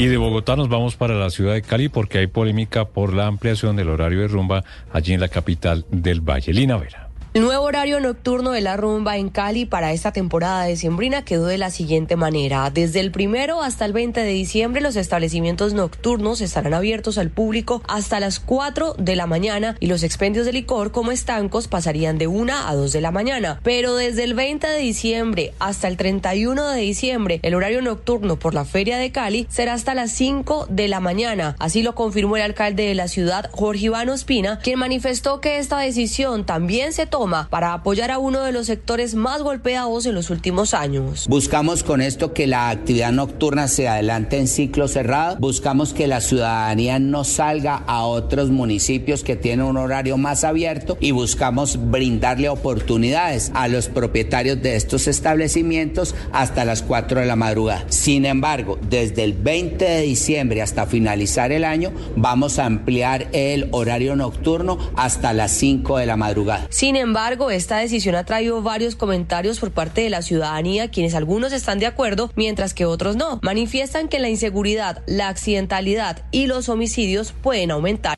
Y 0.00 0.06
de 0.06 0.16
Bogotá 0.16 0.56
nos 0.56 0.70
vamos 0.70 0.96
para 0.96 1.12
la 1.12 1.28
ciudad 1.28 1.52
de 1.52 1.60
Cali 1.60 1.90
porque 1.90 2.16
hay 2.16 2.26
polémica 2.26 2.86
por 2.86 3.12
la 3.12 3.26
ampliación 3.26 3.76
del 3.76 3.90
horario 3.90 4.20
de 4.20 4.28
rumba 4.28 4.64
allí 4.94 5.12
en 5.12 5.20
la 5.20 5.28
capital 5.28 5.84
del 5.90 6.22
Valle. 6.22 6.54
Lina 6.54 6.78
Vera. 6.78 7.09
El 7.32 7.42
nuevo 7.42 7.62
horario 7.62 8.00
nocturno 8.00 8.50
de 8.50 8.60
la 8.60 8.76
rumba 8.76 9.16
en 9.16 9.28
Cali 9.28 9.64
para 9.64 9.92
esta 9.92 10.10
temporada 10.10 10.64
de 10.64 10.74
Siembrina 10.74 11.24
quedó 11.24 11.46
de 11.46 11.58
la 11.58 11.70
siguiente 11.70 12.16
manera. 12.16 12.68
Desde 12.70 12.98
el 12.98 13.12
primero 13.12 13.62
hasta 13.62 13.84
el 13.84 13.92
20 13.92 14.18
de 14.18 14.32
diciembre, 14.32 14.80
los 14.80 14.96
establecimientos 14.96 15.72
nocturnos 15.72 16.40
estarán 16.40 16.74
abiertos 16.74 17.18
al 17.18 17.30
público 17.30 17.84
hasta 17.86 18.18
las 18.18 18.40
4 18.40 18.96
de 18.98 19.14
la 19.14 19.28
mañana 19.28 19.76
y 19.78 19.86
los 19.86 20.02
expendios 20.02 20.44
de 20.44 20.52
licor 20.52 20.90
como 20.90 21.12
estancos 21.12 21.68
pasarían 21.68 22.18
de 22.18 22.26
1 22.26 22.52
a 22.66 22.74
2 22.74 22.90
de 22.90 23.00
la 23.00 23.12
mañana. 23.12 23.60
Pero 23.62 23.94
desde 23.94 24.24
el 24.24 24.34
20 24.34 24.66
de 24.66 24.78
diciembre 24.78 25.54
hasta 25.60 25.86
el 25.86 25.96
31 25.96 26.66
de 26.70 26.80
diciembre, 26.80 27.38
el 27.44 27.54
horario 27.54 27.80
nocturno 27.80 28.40
por 28.40 28.54
la 28.54 28.64
Feria 28.64 28.98
de 28.98 29.12
Cali 29.12 29.46
será 29.50 29.74
hasta 29.74 29.94
las 29.94 30.10
5 30.10 30.66
de 30.68 30.88
la 30.88 30.98
mañana. 30.98 31.54
Así 31.60 31.84
lo 31.84 31.94
confirmó 31.94 32.38
el 32.38 32.42
alcalde 32.42 32.86
de 32.86 32.96
la 32.96 33.06
ciudad, 33.06 33.48
Jorge 33.52 33.84
Iván 33.84 34.08
Ospina, 34.08 34.58
quien 34.58 34.80
manifestó 34.80 35.40
que 35.40 35.58
esta 35.58 35.78
decisión 35.78 36.44
también 36.44 36.92
se 36.92 37.06
toma 37.06 37.19
para 37.50 37.74
apoyar 37.74 38.10
a 38.10 38.18
uno 38.18 38.42
de 38.42 38.52
los 38.52 38.66
sectores 38.66 39.14
más 39.14 39.42
golpeados 39.42 40.06
en 40.06 40.14
los 40.14 40.30
últimos 40.30 40.72
años. 40.72 41.26
Buscamos 41.28 41.82
con 41.82 42.00
esto 42.00 42.32
que 42.32 42.46
la 42.46 42.70
actividad 42.70 43.12
nocturna 43.12 43.68
se 43.68 43.88
adelante 43.88 44.38
en 44.38 44.48
ciclo 44.48 44.88
cerrado, 44.88 45.36
buscamos 45.38 45.92
que 45.92 46.06
la 46.06 46.22
ciudadanía 46.22 46.98
no 46.98 47.24
salga 47.24 47.76
a 47.86 48.06
otros 48.06 48.48
municipios 48.48 49.22
que 49.22 49.36
tienen 49.36 49.66
un 49.66 49.76
horario 49.76 50.16
más 50.16 50.44
abierto 50.44 50.96
y 50.98 51.10
buscamos 51.10 51.90
brindarle 51.90 52.48
oportunidades 52.48 53.52
a 53.54 53.68
los 53.68 53.88
propietarios 53.88 54.62
de 54.62 54.76
estos 54.76 55.06
establecimientos 55.06 56.14
hasta 56.32 56.64
las 56.64 56.80
4 56.80 57.20
de 57.20 57.26
la 57.26 57.36
madrugada. 57.36 57.84
Sin 57.90 58.24
embargo, 58.24 58.78
desde 58.88 59.24
el 59.24 59.34
20 59.34 59.84
de 59.84 60.00
diciembre 60.00 60.62
hasta 60.62 60.86
finalizar 60.86 61.52
el 61.52 61.64
año, 61.64 61.92
vamos 62.16 62.58
a 62.58 62.64
ampliar 62.64 63.28
el 63.32 63.68
horario 63.72 64.16
nocturno 64.16 64.78
hasta 64.96 65.34
las 65.34 65.50
5 65.52 65.98
de 65.98 66.06
la 66.06 66.16
madrugada. 66.16 66.66
Sin 66.70 66.96
embargo, 66.96 67.09
embargo, 67.10 67.50
esta 67.50 67.78
decisión 67.78 68.14
ha 68.14 68.22
traído 68.22 68.62
varios 68.62 68.94
comentarios 68.94 69.58
por 69.58 69.72
parte 69.72 70.00
de 70.00 70.10
la 70.10 70.22
ciudadanía, 70.22 70.92
quienes 70.92 71.16
algunos 71.16 71.52
están 71.52 71.80
de 71.80 71.86
acuerdo, 71.86 72.30
mientras 72.36 72.72
que 72.72 72.84
otros 72.84 73.16
no. 73.16 73.40
Manifiestan 73.42 74.08
que 74.08 74.20
la 74.20 74.28
inseguridad, 74.28 75.02
la 75.06 75.28
accidentalidad 75.28 76.24
y 76.30 76.46
los 76.46 76.68
homicidios 76.68 77.32
pueden 77.32 77.72
aumentar. 77.72 78.16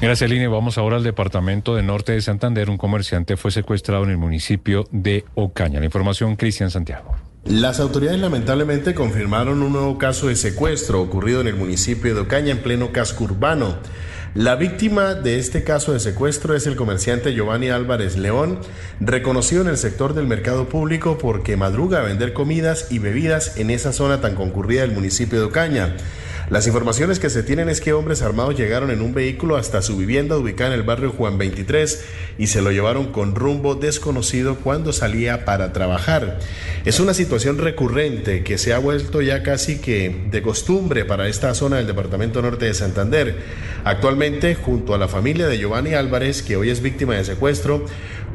Gracias, 0.00 0.30
Line. 0.30 0.48
Vamos 0.48 0.78
ahora 0.78 0.96
al 0.96 1.02
departamento 1.02 1.76
de 1.76 1.82
Norte 1.82 2.12
de 2.12 2.22
Santander. 2.22 2.70
Un 2.70 2.78
comerciante 2.78 3.36
fue 3.36 3.50
secuestrado 3.50 4.04
en 4.04 4.10
el 4.10 4.16
municipio 4.16 4.88
de 4.90 5.26
Ocaña. 5.34 5.80
La 5.80 5.84
información, 5.84 6.36
Cristian 6.36 6.70
Santiago. 6.70 7.14
Las 7.44 7.78
autoridades 7.78 8.20
lamentablemente 8.20 8.94
confirmaron 8.94 9.62
un 9.62 9.72
nuevo 9.72 9.98
caso 9.98 10.28
de 10.28 10.36
secuestro 10.36 11.02
ocurrido 11.02 11.42
en 11.42 11.48
el 11.48 11.56
municipio 11.56 12.14
de 12.14 12.22
Ocaña 12.22 12.52
en 12.52 12.62
pleno 12.62 12.90
casco 12.92 13.24
urbano. 13.24 13.76
La 14.34 14.54
víctima 14.54 15.14
de 15.14 15.40
este 15.40 15.64
caso 15.64 15.92
de 15.92 15.98
secuestro 15.98 16.54
es 16.54 16.64
el 16.68 16.76
comerciante 16.76 17.34
Giovanni 17.34 17.70
Álvarez 17.70 18.16
León, 18.16 18.60
reconocido 19.00 19.62
en 19.62 19.66
el 19.66 19.76
sector 19.76 20.14
del 20.14 20.28
mercado 20.28 20.68
público 20.68 21.18
porque 21.18 21.56
madruga 21.56 21.98
a 21.98 22.04
vender 22.04 22.32
comidas 22.32 22.92
y 22.92 23.00
bebidas 23.00 23.56
en 23.56 23.70
esa 23.70 23.92
zona 23.92 24.20
tan 24.20 24.36
concurrida 24.36 24.82
del 24.82 24.92
municipio 24.92 25.40
de 25.40 25.46
Ocaña. 25.46 25.96
Las 26.50 26.66
informaciones 26.66 27.20
que 27.20 27.30
se 27.30 27.44
tienen 27.44 27.68
es 27.68 27.80
que 27.80 27.92
hombres 27.92 28.22
armados 28.22 28.56
llegaron 28.56 28.90
en 28.90 29.02
un 29.02 29.14
vehículo 29.14 29.56
hasta 29.56 29.82
su 29.82 29.96
vivienda 29.96 30.36
ubicada 30.36 30.74
en 30.74 30.80
el 30.80 30.84
barrio 30.84 31.12
Juan 31.12 31.38
23 31.38 32.04
y 32.38 32.48
se 32.48 32.60
lo 32.60 32.72
llevaron 32.72 33.12
con 33.12 33.36
rumbo 33.36 33.76
desconocido 33.76 34.56
cuando 34.56 34.92
salía 34.92 35.44
para 35.44 35.72
trabajar. 35.72 36.40
Es 36.84 36.98
una 36.98 37.14
situación 37.14 37.58
recurrente 37.58 38.42
que 38.42 38.58
se 38.58 38.74
ha 38.74 38.78
vuelto 38.78 39.22
ya 39.22 39.44
casi 39.44 39.78
que 39.78 40.24
de 40.28 40.42
costumbre 40.42 41.04
para 41.04 41.28
esta 41.28 41.54
zona 41.54 41.76
del 41.76 41.86
departamento 41.86 42.42
norte 42.42 42.64
de 42.64 42.74
Santander. 42.74 43.36
Actualmente, 43.84 44.56
junto 44.56 44.92
a 44.92 44.98
la 44.98 45.06
familia 45.06 45.46
de 45.46 45.56
Giovanni 45.56 45.94
Álvarez, 45.94 46.42
que 46.42 46.56
hoy 46.56 46.70
es 46.70 46.82
víctima 46.82 47.14
de 47.14 47.24
secuestro, 47.24 47.86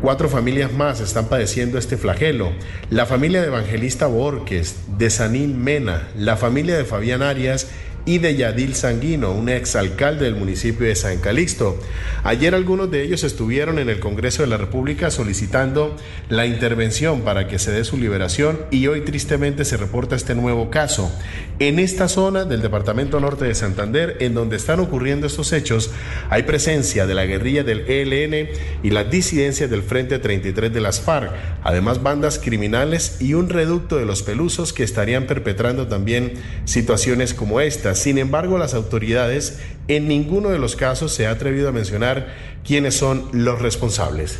Cuatro 0.01 0.27
familias 0.29 0.73
más 0.73 0.99
están 0.99 1.29
padeciendo 1.29 1.77
este 1.77 1.95
flagelo. 1.97 2.51
La 2.89 3.05
familia 3.05 3.41
de 3.41 3.47
Evangelista 3.47 4.07
Borges, 4.07 4.75
de 4.97 5.09
Sanín 5.09 5.63
Mena, 5.63 6.09
la 6.17 6.35
familia 6.35 6.77
de 6.77 6.83
Fabián 6.83 7.23
Arias 7.23 7.67
y 8.05 8.19
de 8.19 8.35
Yadil 8.35 8.75
Sanguino, 8.75 9.31
un 9.31 9.49
exalcalde 9.49 10.25
del 10.25 10.35
municipio 10.35 10.87
de 10.87 10.95
San 10.95 11.17
Calixto. 11.19 11.79
Ayer 12.23 12.53
algunos 12.53 12.91
de 12.91 13.03
ellos 13.03 13.23
estuvieron 13.23 13.79
en 13.79 13.89
el 13.89 13.99
Congreso 13.99 14.43
de 14.43 14.47
la 14.47 14.57
República 14.57 15.09
solicitando 15.09 15.95
la 16.29 16.45
intervención 16.45 17.21
para 17.21 17.47
que 17.47 17.59
se 17.59 17.71
dé 17.71 17.83
su 17.83 17.97
liberación 17.97 18.59
y 18.69 18.87
hoy 18.87 19.01
tristemente 19.01 19.65
se 19.65 19.77
reporta 19.77 20.15
este 20.15 20.35
nuevo 20.35 20.69
caso. 20.69 21.11
En 21.59 21.79
esta 21.79 22.07
zona 22.07 22.45
del 22.45 22.61
departamento 22.61 23.19
norte 23.19 23.45
de 23.45 23.55
Santander, 23.55 24.17
en 24.19 24.33
donde 24.33 24.57
están 24.57 24.79
ocurriendo 24.79 25.25
estos 25.25 25.51
hechos, 25.53 25.91
hay 26.29 26.43
presencia 26.43 27.07
de 27.07 27.15
la 27.15 27.25
guerrilla 27.25 27.63
del 27.63 27.89
ELN 27.89 28.49
y 28.83 28.89
las 28.91 29.09
disidencias 29.09 29.69
del 29.69 29.81
Frente 29.81 30.19
33 30.19 30.73
de 30.73 30.81
las 30.81 31.01
FARC, 31.01 31.31
además 31.63 32.03
bandas 32.03 32.39
criminales 32.39 33.17
y 33.19 33.33
un 33.33 33.49
reducto 33.49 33.97
de 33.97 34.05
los 34.05 34.21
pelusos 34.21 34.73
que 34.73 34.83
estarían 34.83 35.25
perpetrando 35.25 35.87
también 35.87 36.33
situaciones 36.65 37.33
como 37.33 37.61
Sin 37.95 38.17
embargo, 38.17 38.57
las 38.57 38.73
autoridades 38.73 39.59
en 39.87 40.07
ninguno 40.07 40.49
de 40.49 40.59
los 40.59 40.75
casos 40.75 41.13
se 41.13 41.27
ha 41.27 41.31
atrevido 41.31 41.69
a 41.69 41.71
mencionar 41.71 42.27
quiénes 42.65 42.95
son 42.95 43.29
los 43.31 43.61
responsables. 43.61 44.39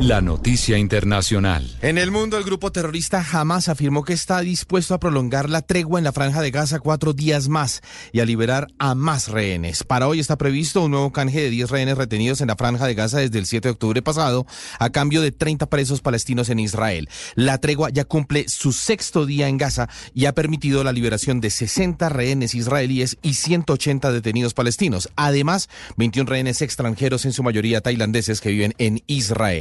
La 0.00 0.20
noticia 0.20 0.78
internacional. 0.78 1.76
En 1.82 1.96
el 1.96 2.10
mundo, 2.10 2.36
el 2.36 2.42
grupo 2.42 2.72
terrorista 2.72 3.24
Hamas 3.32 3.68
afirmó 3.68 4.02
que 4.02 4.12
está 4.12 4.40
dispuesto 4.40 4.94
a 4.94 4.98
prolongar 4.98 5.48
la 5.48 5.62
tregua 5.62 6.00
en 6.00 6.04
la 6.04 6.12
franja 6.12 6.40
de 6.40 6.50
Gaza 6.50 6.80
cuatro 6.80 7.12
días 7.12 7.48
más 7.48 7.82
y 8.12 8.18
a 8.18 8.24
liberar 8.24 8.66
a 8.78 8.96
más 8.96 9.28
rehenes. 9.28 9.84
Para 9.84 10.08
hoy 10.08 10.18
está 10.18 10.36
previsto 10.36 10.82
un 10.82 10.90
nuevo 10.90 11.12
canje 11.12 11.42
de 11.42 11.50
10 11.50 11.70
rehenes 11.70 11.98
retenidos 11.98 12.40
en 12.40 12.48
la 12.48 12.56
franja 12.56 12.86
de 12.86 12.94
Gaza 12.94 13.18
desde 13.18 13.38
el 13.38 13.46
7 13.46 13.68
de 13.68 13.72
octubre 13.72 14.02
pasado 14.02 14.46
a 14.80 14.90
cambio 14.90 15.22
de 15.22 15.30
30 15.30 15.66
presos 15.66 16.00
palestinos 16.00 16.48
en 16.48 16.58
Israel. 16.58 17.08
La 17.36 17.58
tregua 17.58 17.90
ya 17.90 18.04
cumple 18.04 18.48
su 18.48 18.72
sexto 18.72 19.26
día 19.26 19.46
en 19.46 19.58
Gaza 19.58 19.88
y 20.14 20.24
ha 20.24 20.34
permitido 20.34 20.82
la 20.82 20.92
liberación 20.92 21.40
de 21.40 21.50
60 21.50 22.08
rehenes 22.08 22.56
israelíes 22.56 23.18
y 23.22 23.34
180 23.34 24.10
detenidos 24.10 24.54
palestinos. 24.54 25.08
Además, 25.14 25.68
21 25.96 26.28
rehenes 26.28 26.62
extranjeros, 26.62 27.24
en 27.24 27.32
su 27.32 27.44
mayoría 27.44 27.80
tailandeses, 27.80 28.40
que 28.40 28.50
viven 28.50 28.74
en 28.78 29.02
Israel. 29.06 29.51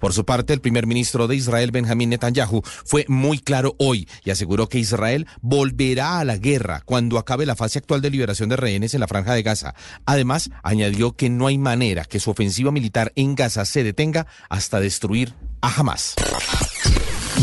Por 0.00 0.12
su 0.12 0.24
parte, 0.24 0.52
el 0.52 0.60
primer 0.60 0.86
ministro 0.86 1.26
de 1.26 1.36
Israel, 1.36 1.70
Benjamín 1.70 2.10
Netanyahu, 2.10 2.62
fue 2.84 3.04
muy 3.08 3.38
claro 3.38 3.74
hoy 3.78 4.08
y 4.24 4.30
aseguró 4.30 4.68
que 4.68 4.78
Israel 4.78 5.26
volverá 5.40 6.20
a 6.20 6.24
la 6.24 6.36
guerra 6.36 6.82
cuando 6.84 7.18
acabe 7.18 7.46
la 7.46 7.56
fase 7.56 7.78
actual 7.78 8.00
de 8.00 8.10
liberación 8.10 8.48
de 8.48 8.56
rehenes 8.56 8.94
en 8.94 9.00
la 9.00 9.08
franja 9.08 9.34
de 9.34 9.42
Gaza. 9.42 9.74
Además, 10.06 10.50
añadió 10.62 11.12
que 11.12 11.30
no 11.30 11.46
hay 11.46 11.58
manera 11.58 12.04
que 12.04 12.20
su 12.20 12.30
ofensiva 12.30 12.70
militar 12.70 13.12
en 13.16 13.34
Gaza 13.34 13.64
se 13.64 13.82
detenga 13.84 14.26
hasta 14.48 14.80
destruir 14.80 15.34
a 15.60 15.80
Hamas. 15.80 16.14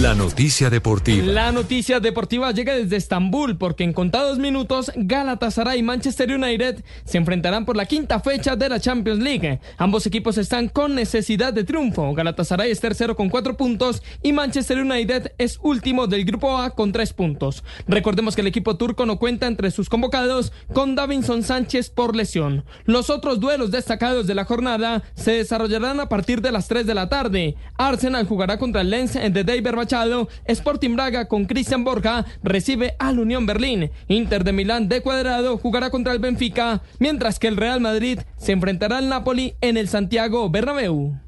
La 0.01 0.13
noticia 0.13 0.69
deportiva. 0.69 1.25
La 1.25 1.51
noticia 1.53 2.01
deportiva 2.01 2.51
llega 2.51 2.75
desde 2.75 2.97
Estambul 2.97 3.57
porque 3.57 3.85
en 3.85 3.93
contados 3.93 4.39
minutos 4.39 4.91
Galatasaray 4.93 5.79
y 5.79 5.83
Manchester 5.83 6.29
United 6.31 6.83
se 7.05 7.17
enfrentarán 7.17 7.63
por 7.63 7.77
la 7.77 7.85
quinta 7.85 8.19
fecha 8.19 8.57
de 8.57 8.67
la 8.67 8.81
Champions 8.81 9.19
League. 9.19 9.61
Ambos 9.77 10.05
equipos 10.05 10.37
están 10.37 10.67
con 10.67 10.95
necesidad 10.95 11.53
de 11.53 11.63
triunfo. 11.63 12.13
Galatasaray 12.13 12.71
es 12.71 12.81
tercero 12.81 13.15
con 13.15 13.29
cuatro 13.29 13.55
puntos 13.55 14.03
y 14.21 14.33
Manchester 14.33 14.79
United 14.79 15.31
es 15.37 15.59
último 15.61 16.07
del 16.07 16.25
grupo 16.25 16.57
A 16.57 16.71
con 16.71 16.91
tres 16.91 17.13
puntos. 17.13 17.63
Recordemos 17.87 18.35
que 18.35 18.41
el 18.41 18.47
equipo 18.47 18.75
turco 18.75 19.05
no 19.05 19.17
cuenta 19.17 19.47
entre 19.47 19.71
sus 19.71 19.87
convocados 19.87 20.51
con 20.73 20.95
Davinson 20.95 21.41
Sánchez 21.41 21.89
por 21.89 22.17
lesión. 22.17 22.65
Los 22.83 23.09
otros 23.09 23.39
duelos 23.39 23.71
destacados 23.71 24.27
de 24.27 24.35
la 24.35 24.43
jornada 24.43 25.03
se 25.13 25.31
desarrollarán 25.31 26.01
a 26.01 26.09
partir 26.09 26.41
de 26.41 26.51
las 26.51 26.67
3 26.67 26.85
de 26.85 26.95
la 26.95 27.07
tarde. 27.07 27.55
Arsenal 27.77 28.27
jugará 28.27 28.57
contra 28.57 28.81
el 28.81 28.89
Lens 28.89 29.13
de 29.13 29.43
David 29.43 29.84
Machado, 29.85 30.29
Sporting 30.45 30.95
Braga 30.95 31.27
con 31.27 31.45
Cristian 31.45 31.83
Borja 31.83 32.25
recibe 32.41 32.95
al 32.97 33.19
Unión 33.19 33.45
Berlín. 33.45 33.91
Inter 34.07 34.43
de 34.43 34.51
Milán 34.51 34.89
de 34.89 35.01
Cuadrado 35.01 35.59
jugará 35.59 35.91
contra 35.91 36.11
el 36.11 36.17
Benfica, 36.17 36.81
mientras 36.97 37.37
que 37.37 37.47
el 37.47 37.55
Real 37.55 37.81
Madrid 37.81 38.17
se 38.35 38.51
enfrentará 38.51 38.97
al 38.97 39.09
Napoli 39.09 39.53
en 39.61 39.77
el 39.77 39.87
Santiago 39.87 40.49
Bernabéu. 40.49 41.19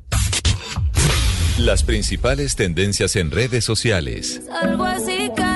Las 1.60 1.84
principales 1.84 2.56
tendencias 2.56 3.16
en 3.16 3.30
redes 3.30 3.64
sociales. 3.64 4.42
Algo 4.60 4.86
así, 4.86 5.30
cala, 5.36 5.47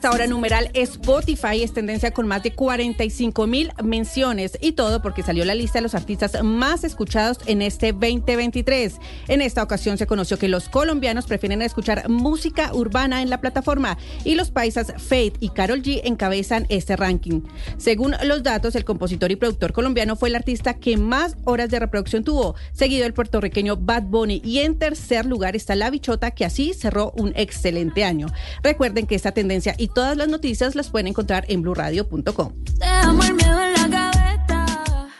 bichota. 0.00 0.10
A 0.10 0.10
esta 0.10 0.10
hora 0.12 0.26
numeral 0.26 0.70
Spotify 0.72 1.62
es 1.62 1.74
tendencia 1.74 2.10
con 2.10 2.26
más 2.26 2.42
de 2.42 2.52
45 2.52 3.46
mil 3.46 3.70
menciones 3.84 4.56
y 4.60 4.72
todo 4.72 5.02
porque 5.02 5.22
salió 5.22 5.44
la 5.44 5.54
lista 5.54 5.78
de 5.78 5.82
los 5.82 5.94
artistas 5.94 6.42
más 6.42 6.84
escuchados 6.84 7.38
en 7.44 7.60
este 7.60 7.92
2023. 7.92 8.94
En 9.28 9.42
esta 9.42 9.62
ocasión 9.62 9.98
se 9.98 10.06
conoció 10.06 10.38
que 10.38 10.48
los 10.48 10.70
colombianos 10.70 11.26
prefieren 11.26 11.60
escuchar 11.60 12.08
música 12.08 12.72
urbana 12.72 13.20
en 13.20 13.28
la 13.28 13.42
plataforma 13.42 13.98
y 14.24 14.36
los 14.36 14.50
paisas 14.50 14.94
Fate 14.96 15.34
y 15.38 15.50
Carol 15.50 15.82
G 15.82 16.00
encabezan 16.04 16.64
este 16.70 16.96
ranking. 16.96 17.42
Según 17.76 18.14
los 18.24 18.42
datos, 18.42 18.76
el 18.76 18.86
compositor 18.86 19.30
y 19.30 19.36
productor 19.36 19.74
colombiano 19.74 20.16
fue 20.16 20.30
el 20.30 20.36
artista 20.36 20.74
que 20.74 20.96
más 20.96 21.36
horas 21.44 21.68
de 21.68 21.78
reproducción 21.78 22.24
tuvo, 22.24 22.54
seguido 22.72 23.04
el 23.04 23.12
puertorriqueño 23.12 23.76
Bad 23.76 24.04
Bunny 24.04 24.40
y 24.42 24.60
en 24.60 24.78
tercer 24.78 25.26
lugar 25.26 25.56
está 25.56 25.74
La 25.74 25.90
Bichota 25.90 26.30
que 26.30 26.46
así 26.46 26.72
cerró 26.72 27.12
un 27.16 27.34
excelente 27.36 28.02
año. 28.02 28.28
Recuerden 28.62 29.06
que 29.06 29.14
esta 29.14 29.32
tendencia 29.32 29.74
y 29.76 29.89
todas 29.90 30.16
las 30.16 30.28
noticias 30.28 30.74
las 30.74 30.90
pueden 30.90 31.08
encontrar 31.08 31.44
en 31.48 31.62
blurradio.com. 31.62 32.52
Dejamos 32.78 33.28
el 33.28 33.34
miedo 33.34 33.62
en 33.62 33.72
la 33.72 33.88
gaveta. 33.88 35.10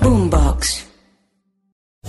Boombox. 0.00 0.86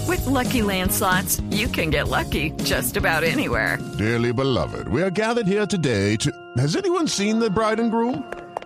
With 0.08 0.26
Lucky 0.26 0.62
Land 0.62 0.92
slots, 0.92 1.42
you 1.52 1.68
can 1.68 1.90
get 1.90 2.08
lucky 2.08 2.52
just 2.64 2.98
about 2.98 3.24
anywhere. 3.24 3.78
Dearly 3.98 4.34
beloved, 4.34 4.88
we 4.88 5.02
are 5.04 5.12
gathered 5.12 5.48
here 5.48 5.66
today 5.66 6.16
to. 6.18 6.32
Has 6.58 6.76
anyone 6.76 7.08
seen 7.08 7.40
the 7.40 7.50
bride 7.50 7.80
and 7.80 7.92
groom? 7.92 8.24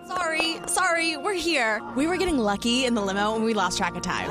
Sorry, 0.08 0.56
sorry, 0.66 1.16
we're 1.16 1.34
here. 1.34 1.82
We 1.96 2.06
were 2.06 2.16
getting 2.16 2.38
lucky 2.38 2.84
in 2.84 2.94
the 2.94 3.02
limo 3.02 3.34
and 3.34 3.44
we 3.44 3.54
lost 3.54 3.76
track 3.76 3.96
of 3.96 4.02
time. 4.02 4.30